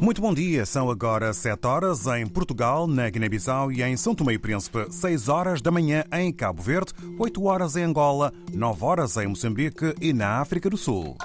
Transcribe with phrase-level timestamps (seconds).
[0.00, 4.34] Muito bom dia, são agora 7 horas em Portugal, na Guiné-Bissau e em São Tomé
[4.34, 9.16] e Príncipe, 6 horas da manhã em Cabo Verde, 8 horas em Angola, 9 horas
[9.16, 11.16] em Moçambique e na África do Sul.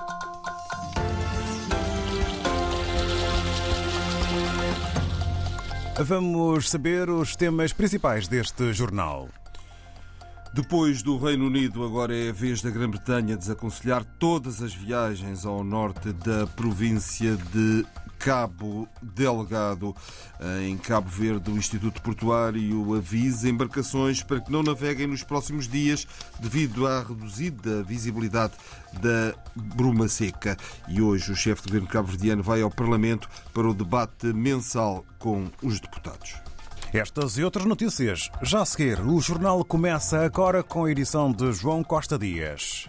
[5.99, 9.29] Vamos saber os temas principais deste jornal.
[10.53, 15.63] Depois do Reino Unido, agora é a vez da Grã-Bretanha desaconselhar todas as viagens ao
[15.63, 17.85] norte da província de
[18.23, 19.93] Cabo Delgado.
[20.65, 26.07] Em Cabo Verde, o Instituto Portuário avisa embarcações para que não naveguem nos próximos dias
[26.39, 28.53] devido à reduzida visibilidade
[28.93, 30.55] da bruma seca.
[30.87, 35.49] E hoje o chefe de governo cabo-verdiano vai ao Parlamento para o debate mensal com
[35.61, 36.35] os deputados.
[36.93, 39.01] Estas e outras notícias já a seguir.
[39.01, 42.87] O jornal começa agora com a edição de João Costa Dias.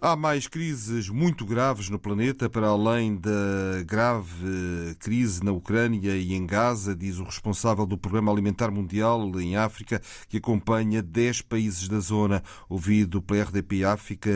[0.00, 6.34] Há mais crises muito graves no planeta, para além da grave crise na Ucrânia e
[6.34, 11.88] em Gaza, diz o responsável do Programa Alimentar Mundial em África, que acompanha 10 países
[11.88, 12.44] da zona.
[12.68, 14.30] Ouvido pela RDP África,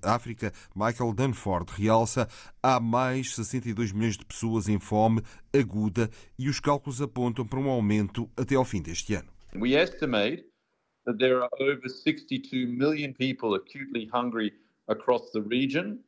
[0.00, 2.28] África Michael Dunford realça
[2.62, 6.08] há mais 62 milhões de pessoas em fome aguda
[6.38, 9.28] e os cálculos apontam para um aumento até ao fim deste ano.
[9.56, 10.44] We estimate
[11.04, 14.52] that there are over 62 million people acutely hungry
[14.90, 16.00] across the region,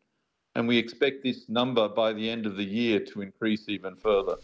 [0.55, 4.36] and we expect this number by the end of the year to increase even further.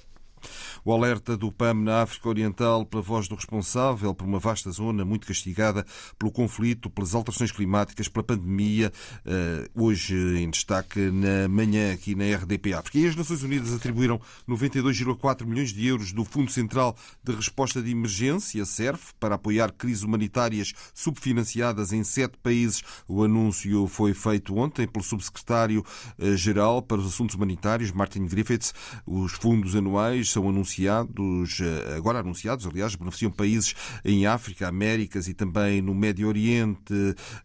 [0.89, 5.05] O alerta do PAM na África Oriental pela voz do responsável por uma vasta zona
[5.05, 5.85] muito castigada
[6.19, 8.91] pelo conflito, pelas alterações climáticas, pela pandemia,
[9.27, 12.99] eh, hoje em destaque na manhã aqui na RDP África.
[12.99, 17.91] E as Nações Unidas atribuíram 92,4 milhões de euros do Fundo Central de Resposta de
[17.91, 22.83] Emergência, SERF, para apoiar crises humanitárias subfinanciadas em sete países.
[23.07, 28.73] O anúncio foi feito ontem pelo Subsecretário-Geral para os Assuntos Humanitários, Martin Griffiths.
[29.07, 33.75] Os fundos anuais são anunciados, eh, agora anunciados, aliás, beneficiam países
[34.05, 36.95] em África, Américas e também no Médio Oriente.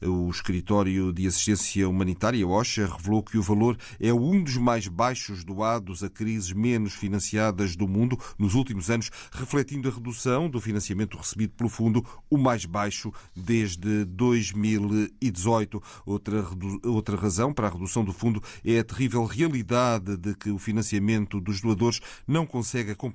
[0.02, 5.44] O Escritório de Assistência Humanitária, OSHA, revelou que o valor é um dos mais baixos
[5.44, 11.18] doados a crises menos financiadas do mundo nos últimos anos, refletindo a redução do financiamento
[11.18, 15.82] recebido pelo fundo, o mais baixo desde 2018.
[16.06, 16.46] Outra,
[16.84, 21.40] outra razão para a redução do fundo é a terrível realidade de que o financiamento
[21.40, 23.13] dos doadores não consegue acompanhar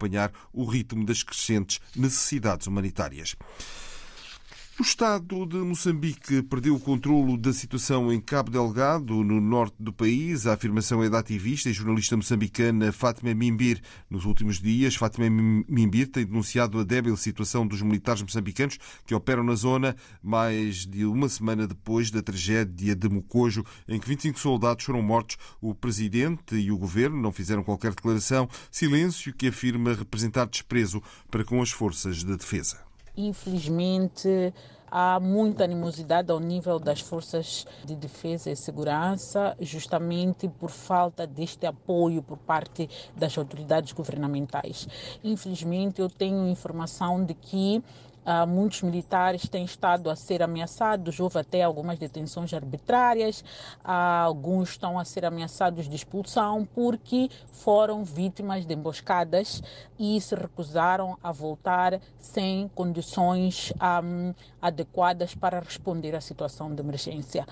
[0.52, 3.36] o ritmo das crescentes necessidades humanitárias.
[4.80, 9.92] O Estado de Moçambique perdeu o controlo da situação em Cabo Delgado, no norte do
[9.92, 10.46] país.
[10.46, 13.82] A afirmação é da ativista e jornalista moçambicana Fátima Mimbir.
[14.08, 19.42] Nos últimos dias, Fátima Mimbir tem denunciado a débil situação dos militares moçambicanos que operam
[19.42, 24.84] na zona mais de uma semana depois da tragédia de Mocojo, em que 25 soldados
[24.84, 25.38] foram mortos.
[25.60, 28.48] O presidente e o governo não fizeram qualquer declaração.
[28.70, 32.87] Silêncio que afirma representar desprezo para com as forças de defesa
[33.18, 34.54] infelizmente
[34.90, 41.66] há muita animosidade ao nível das forças de defesa e segurança, justamente por falta deste
[41.66, 44.88] apoio por parte das autoridades governamentais.
[45.22, 47.82] Infelizmente, eu tenho informação de que
[48.28, 53.40] Uh, muitos militares têm estado a ser ameaçados, houve até algumas detenções arbitrárias,
[53.82, 59.62] uh, alguns estão a ser ameaçados de expulsão porque foram vítimas de emboscadas
[59.98, 63.72] e se recusaram a voltar sem condições
[64.04, 67.46] um, adequadas para responder à situação de emergência.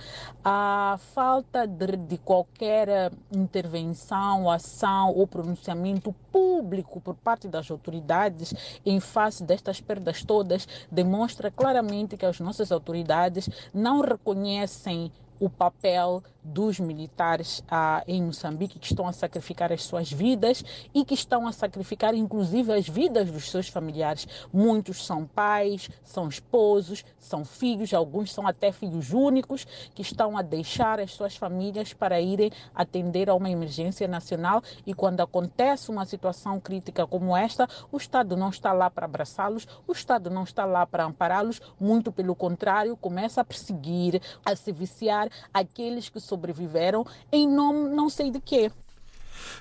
[0.44, 8.52] A falta de, de qualquer intervenção, ação ou pronunciamento público por parte das autoridades
[8.84, 16.22] em face destas perdas todas demonstra claramente que as nossas autoridades não reconhecem o papel
[16.42, 20.64] dos militares ah, em Moçambique que estão a sacrificar as suas vidas
[20.94, 24.28] e que estão a sacrificar inclusive as vidas dos seus familiares.
[24.52, 30.42] Muitos são pais, são esposos, são filhos, alguns são até filhos únicos que estão a
[30.42, 36.04] deixar as suas famílias para irem atender a uma emergência nacional e quando acontece uma
[36.04, 40.64] situação crítica como esta, o Estado não está lá para abraçá-los, o Estado não está
[40.64, 47.04] lá para ampará-los, muito pelo contrário, começa a perseguir, a se viciar aqueles que sobreviveram
[47.32, 48.70] em nome não sei de quê.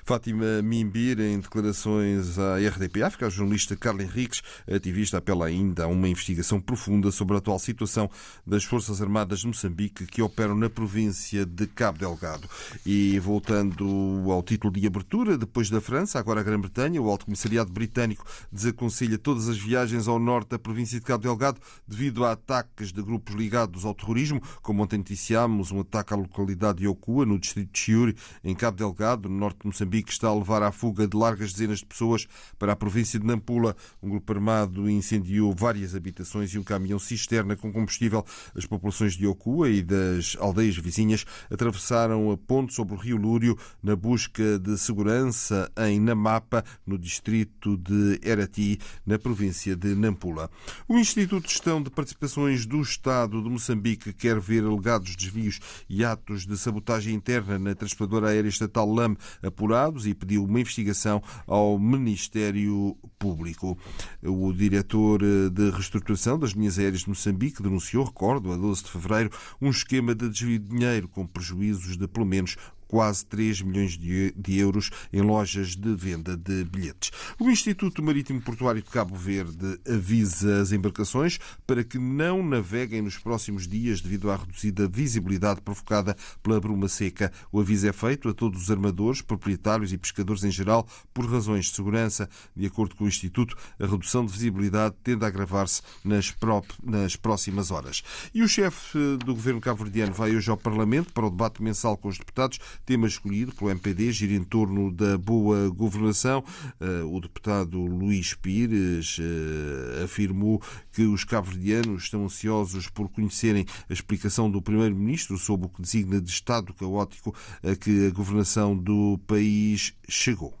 [0.04, 5.86] Fátima Mimbir, em declarações à RDP África, a jornalista Carla Henriques, ativista, apela ainda a
[5.86, 8.10] uma investigação profunda sobre a atual situação
[8.46, 12.48] das Forças Armadas de Moçambique que operam na província de Cabo Delgado.
[12.84, 13.86] E voltando
[14.30, 19.18] ao título de abertura, depois da França, agora a Grã-Bretanha, o Alto Comissariado Britânico desaconselha
[19.18, 23.34] todas as viagens ao norte da província de Cabo Delgado devido a ataques de grupos
[23.34, 27.78] ligados ao terrorismo, como ontem noticiámos um ataque à localidade de Okua, no distrito de
[27.78, 31.80] Chiuri, em Cabo Delgado, no norte Moçambique, está a levar à fuga de largas dezenas
[31.80, 32.26] de pessoas
[32.58, 33.76] para a província de Nampula.
[34.02, 38.24] Um grupo armado incendiou várias habitações e um caminhão cisterna com combustível.
[38.54, 43.58] As populações de Okua e das aldeias vizinhas atravessaram a ponte sobre o rio Lúrio
[43.82, 50.50] na busca de segurança em Namapa, no distrito de Erati, na província de Nampula.
[50.88, 55.58] O Instituto de Gestão de Participações do Estado de Moçambique quer ver alegados desvios
[55.88, 59.16] e atos de sabotagem interna na transportadora aérea estatal LAM
[59.56, 63.78] apurados e pediu uma investigação ao Ministério Público.
[64.22, 65.20] O diretor
[65.50, 69.30] de reestruturação das linhas aéreas de Moçambique denunciou, recordo, a 12 de fevereiro,
[69.60, 72.56] um esquema de desvio de dinheiro com prejuízos de pelo menos
[72.88, 77.10] quase 3 milhões de euros em lojas de venda de bilhetes.
[77.38, 83.18] O Instituto Marítimo Portuário de Cabo Verde avisa as embarcações para que não naveguem nos
[83.18, 87.32] próximos dias devido à reduzida visibilidade provocada pela bruma seca.
[87.50, 91.66] O aviso é feito a todos os armadores, proprietários e pescadores em geral por razões
[91.66, 92.28] de segurança.
[92.54, 96.34] De acordo com o Instituto, a redução de visibilidade tende a agravar-se nas,
[96.82, 98.02] nas próximas horas.
[98.34, 102.08] E o chefe do governo cabo-verdiano vai hoje ao Parlamento para o debate mensal com
[102.08, 106.44] os deputados tema escolhido pelo MPD gira em torno da boa governação.
[106.80, 110.60] Eh, o deputado Luís Pires eh, afirmou
[110.92, 116.20] que os cabo-verdianos estão ansiosos por conhecerem a explicação do primeiro-ministro sobre o que designa
[116.20, 120.54] de estado caótico a que a governação do país chegou.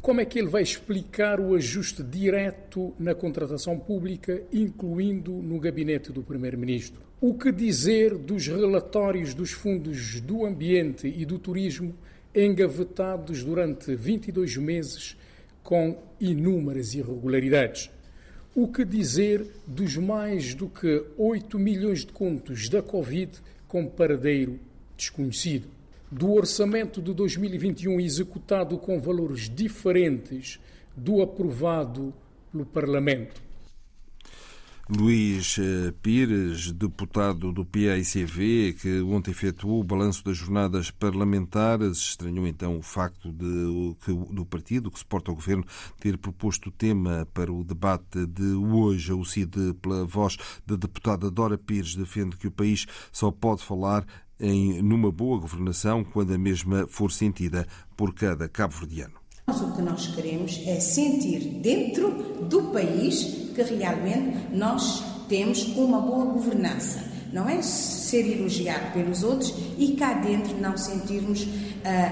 [0.00, 6.10] Como é que ele vai explicar o ajuste direto na contratação pública, incluindo no gabinete
[6.10, 7.09] do Primeiro-Ministro?
[7.22, 11.94] O que dizer dos relatórios dos fundos do ambiente e do turismo
[12.34, 15.18] engavetados durante 22 meses
[15.62, 17.90] com inúmeras irregularidades?
[18.54, 23.32] O que dizer dos mais do que 8 milhões de contos da Covid
[23.68, 24.58] com paradeiro
[24.96, 25.68] desconhecido?
[26.10, 30.58] Do orçamento de 2021 executado com valores diferentes
[30.96, 32.14] do aprovado
[32.50, 33.49] pelo Parlamento?
[34.92, 42.44] Luís eh, Pires, deputado do PAICV, que ontem efetuou o balanço das jornadas parlamentares, estranhou
[42.44, 43.94] então o facto de,
[44.32, 45.64] do partido que suporta o governo
[46.00, 49.12] ter proposto o tema para o debate de hoje.
[49.12, 54.04] O CID, pela voz da deputada Dora Pires, defende que o país só pode falar
[54.40, 57.64] em numa boa governação quando a mesma for sentida
[57.96, 59.19] por cada cabo-verdiano.
[59.58, 62.10] O que nós queremos é sentir dentro
[62.48, 67.02] do país que realmente nós temos uma boa governança.
[67.32, 71.48] Não é ser elogiado pelos outros e cá dentro não sentirmos uh,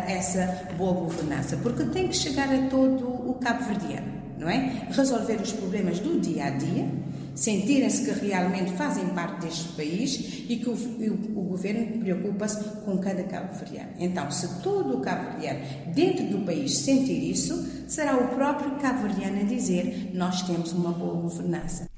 [0.06, 4.06] essa boa governança, porque tem que chegar a todo o cabo-verdiano,
[4.38, 4.86] não é?
[4.90, 6.88] Resolver os problemas do dia a dia,
[7.38, 12.98] sentirem-se que realmente fazem parte deste país e que o, o, o governo preocupa-se com
[12.98, 13.90] cada cabo-verdiano.
[13.98, 15.60] Então, se todo o cabo-verdiano
[15.94, 21.14] dentro do país sentir isso, será o próprio cabo-verdiano a dizer nós temos uma boa
[21.14, 21.88] governança.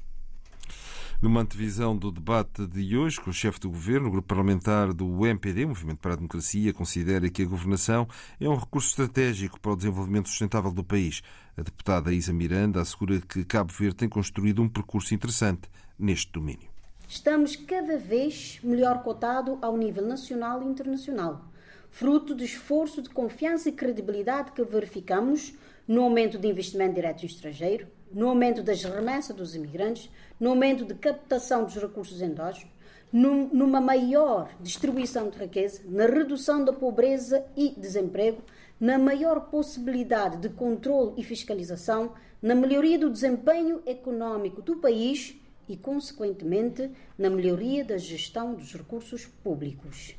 [1.21, 5.23] Numa antevisão do debate de hoje com o chefe do governo, o grupo parlamentar do
[5.23, 8.07] MPD, Movimento para a Democracia, considera que a governação
[8.39, 11.21] é um recurso estratégico para o desenvolvimento sustentável do país.
[11.55, 16.67] A deputada Isa Miranda assegura que Cabo Verde tem construído um percurso interessante neste domínio.
[17.07, 21.45] Estamos cada vez melhor cotado ao nível nacional e internacional,
[21.91, 25.53] fruto do esforço de confiança e credibilidade que verificamos
[25.87, 30.93] no aumento de investimento direto estrangeiro, no aumento das remessas dos imigrantes, no aumento de
[30.95, 32.69] captação dos recursos endógenos,
[33.11, 38.41] numa maior distribuição de riqueza, na redução da pobreza e desemprego,
[38.79, 45.35] na maior possibilidade de controle e fiscalização, na melhoria do desempenho econômico do país
[45.67, 50.15] e, consequentemente, na melhoria da gestão dos recursos públicos.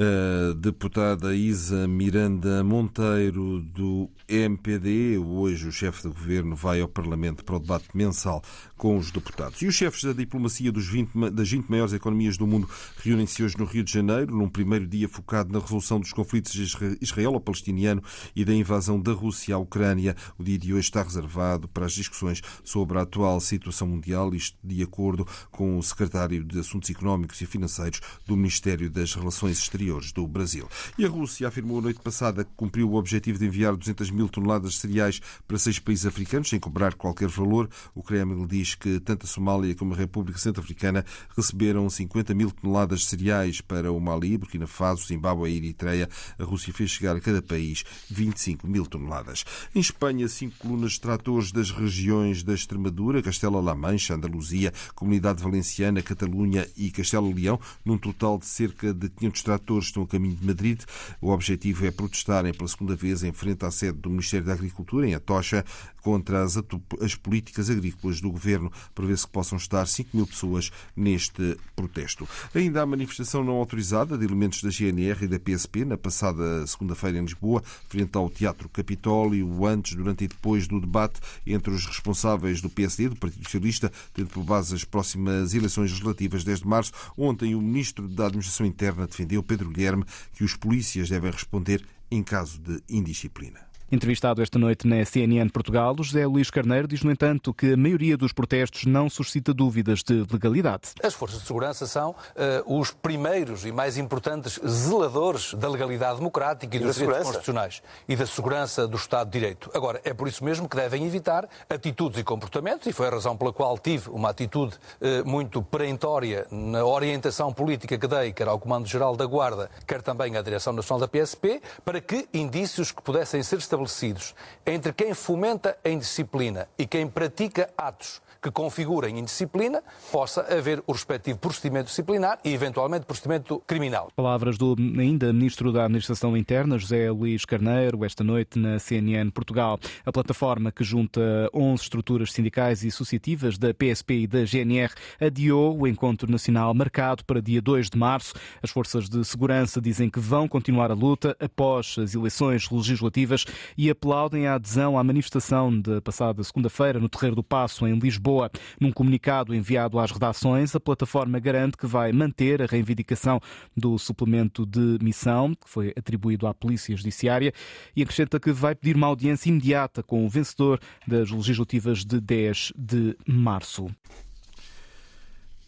[0.00, 7.44] A deputada Isa Miranda Monteiro, do MPD, hoje o chefe do governo vai ao Parlamento
[7.44, 8.40] para o debate mensal
[8.78, 9.60] com os deputados.
[9.60, 12.70] E os chefes da diplomacia dos 20, das 20 maiores economias do mundo
[13.02, 16.54] reúnem-se hoje no Rio de Janeiro, num primeiro dia focado na resolução dos conflitos
[17.00, 18.02] israelo-palestiniano
[18.34, 20.16] e da invasão da Rússia à Ucrânia.
[20.38, 24.56] O dia de hoje está reservado para as discussões sobre a atual situação mundial, isto
[24.62, 30.12] de acordo com o secretário de Assuntos Económicos e Financeiros do Ministério das Relações Exteriores
[30.12, 30.68] do Brasil.
[30.96, 34.28] E a Rússia afirmou a noite passada que cumpriu o objetivo de enviar 200 mil
[34.28, 37.68] toneladas de cereais para seis países africanos, sem cobrar qualquer valor.
[37.92, 41.04] O Kremlin diz que tanto a Somália como a República Centro-Africana
[41.36, 46.08] receberam 50 mil toneladas de cereais para o Mali, Burkina Faso, Zimbábue e Eritreia.
[46.38, 49.44] A Rússia fez chegar a cada país 25 mil toneladas.
[49.74, 56.02] Em Espanha, cinco colunas de tratores das regiões da Extremadura, Castela-La Mancha, Andaluzia, Comunidade Valenciana,
[56.02, 60.80] Catalunha e Castelo-Leão, num total de cerca de 500 tratores, estão a caminho de Madrid.
[61.20, 65.08] O objetivo é protestarem pela segunda vez em frente à sede do Ministério da Agricultura,
[65.08, 65.64] em Atocha,
[66.02, 66.56] contra as,
[67.02, 68.57] as políticas agrícolas do governo.
[68.94, 72.28] Prevê-se que possam estar 5 mil pessoas neste protesto.
[72.54, 77.18] Ainda há manifestação não autorizada de elementos da GNR e da PSP na passada segunda-feira
[77.18, 82.60] em Lisboa, frente ao Teatro Capitólio, antes, durante e depois do debate entre os responsáveis
[82.60, 86.92] do PSD, do Partido Socialista, tendo por base as próximas eleições legislativas 10 de março.
[87.16, 92.22] Ontem, o Ministro da Administração Interna defendeu, Pedro Guilherme, que os polícias devem responder em
[92.22, 93.67] caso de indisciplina.
[93.90, 98.18] Entrevistado esta noite na CNN Portugal, José Luís Carneiro diz, no entanto, que a maioria
[98.18, 100.90] dos protestos não suscita dúvidas de legalidade.
[101.02, 106.76] As forças de segurança são uh, os primeiros e mais importantes zeladores da legalidade democrática
[106.76, 109.70] e, e dos direitos constitucionais e da segurança do Estado de Direito.
[109.72, 113.38] Agora, é por isso mesmo que devem evitar atitudes e comportamentos, e foi a razão
[113.38, 118.58] pela qual tive uma atitude uh, muito perentória na orientação política que dei, quer ao
[118.58, 123.42] Comando-Geral da Guarda, quer também à Direção Nacional da PSP, para que indícios que pudessem
[123.42, 124.34] ser estabelecidos estabelecidos
[124.66, 129.82] entre quem fomenta a indisciplina e quem pratica atos que configurem indisciplina,
[130.12, 134.10] possa haver o respectivo procedimento disciplinar e, eventualmente, procedimento criminal.
[134.14, 139.78] Palavras do ainda Ministro da Administração Interna, José Luís Carneiro, esta noite na CNN Portugal.
[140.04, 141.20] A plataforma que junta
[141.52, 147.24] 11 estruturas sindicais e associativas da PSP e da GNR adiou o encontro nacional marcado
[147.24, 148.34] para dia 2 de março.
[148.62, 153.44] As forças de segurança dizem que vão continuar a luta após as eleições legislativas
[153.76, 158.50] e aplaudem a adesão à manifestação de passada segunda-feira no Terreiro do Passo, em Lisboa.
[158.80, 163.40] Num comunicado enviado às redações, a plataforma garante que vai manter a reivindicação
[163.76, 167.52] do suplemento de missão, que foi atribuído à Polícia Judiciária,
[167.94, 172.72] e acrescenta que vai pedir uma audiência imediata com o vencedor das legislativas de 10
[172.76, 173.88] de março.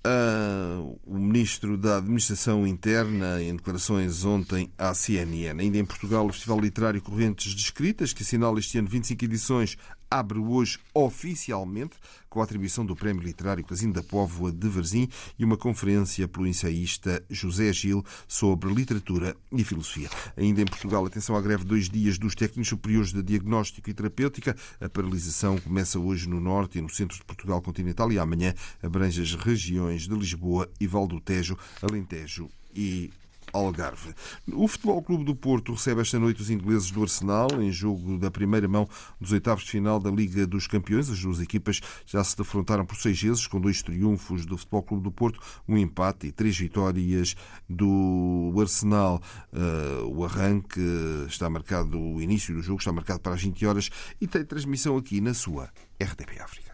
[0.03, 5.61] Uh, o ministro da Administração Interna, em declarações ontem à CNN.
[5.61, 9.77] Ainda em Portugal, o Festival Literário Correntes de Escritas, que assinala este ano 25 edições,
[10.11, 11.97] abre hoje oficialmente
[12.29, 16.47] com a atribuição do Prémio Literário Casino da Póvoa de Varzim e uma conferência pelo
[16.47, 20.11] ensaísta José Gil sobre literatura e filosofia.
[20.37, 24.57] Ainda em Portugal, atenção à greve dois dias dos técnicos superiores de diagnóstico e terapêutica.
[24.81, 29.23] A paralisação começa hoje no norte e no centro de Portugal continental e amanhã abrange
[29.23, 33.11] as regiões de Lisboa e Val do Tejo, Alentejo e
[33.53, 34.15] Algarve.
[34.53, 38.31] O Futebol Clube do Porto recebe esta noite os ingleses do Arsenal em jogo da
[38.31, 38.89] primeira mão
[39.21, 41.11] dos oitavos de final da Liga dos Campeões.
[41.11, 45.05] As duas equipas já se defrontaram por seis vezes, com dois triunfos do Futebol Clube
[45.05, 47.35] do Porto, um empate e três vitórias
[47.69, 49.21] do Arsenal.
[49.53, 50.81] Uh, o arranque
[51.29, 53.91] está marcado, o início do jogo está marcado para as 20 horas
[54.21, 56.70] e tem transmissão aqui na sua RTP África.